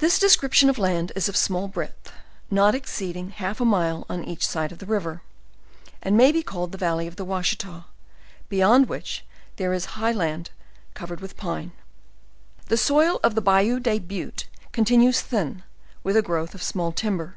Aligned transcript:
This 0.00 0.18
description 0.18 0.68
of 0.68 0.76
land 0.76 1.12
is 1.16 1.26
of 1.26 1.34
small 1.34 1.66
breadth, 1.66 2.12
not 2.50 2.74
exceeding 2.74 3.30
half 3.30 3.58
a 3.58 3.64
mile 3.64 4.04
on 4.06 4.22
each 4.22 4.46
side 4.46 4.70
of 4.70 4.80
the 4.80 4.84
river; 4.84 5.22
and 6.02 6.14
may 6.14 6.30
be 6.30 6.42
called 6.42 6.72
the 6.72 6.76
valley 6.76 7.06
of 7.06 7.16
the 7.16 7.24
Washita, 7.24 7.86
beyond 8.50 8.90
which 8.90 9.24
there. 9.56 9.72
is 9.72 9.86
a 9.86 9.90
high 9.96 10.12
land 10.12 10.50
covered 10.92 11.20
with 11.20 11.38
pine. 11.38 11.72
The 12.66 12.76
soil 12.76 13.18
of 13.22 13.34
the 13.34 13.40
"Bayou 13.40 13.80
des 13.80 13.98
Buttes," 13.98 14.44
continues 14.72 15.22
thin, 15.22 15.62
with 16.04 16.18
a 16.18 16.22
growth 16.22 16.54
of 16.54 16.62
small 16.62 16.92
timber. 16.92 17.36